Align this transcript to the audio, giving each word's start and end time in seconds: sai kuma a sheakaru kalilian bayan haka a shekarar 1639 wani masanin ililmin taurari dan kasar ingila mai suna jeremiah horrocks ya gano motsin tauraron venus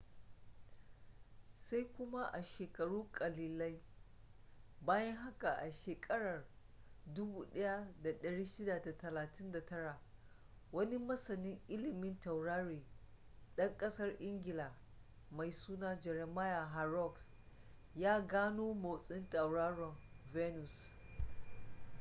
sai 1.55 1.85
kuma 1.93 2.25
a 2.33 2.43
sheakaru 2.43 3.11
kalilian 3.11 3.81
bayan 4.85 5.15
haka 5.15 5.51
a 5.57 5.71
shekarar 5.71 6.43
1639 7.15 9.99
wani 10.71 10.97
masanin 10.97 11.59
ililmin 11.67 12.19
taurari 12.19 12.83
dan 13.55 13.77
kasar 13.77 14.15
ingila 14.19 14.73
mai 15.31 15.51
suna 15.51 15.95
jeremiah 16.01 16.69
horrocks 16.73 17.25
ya 17.95 18.21
gano 18.27 18.73
motsin 18.73 19.29
tauraron 19.29 19.95
venus 20.33 20.81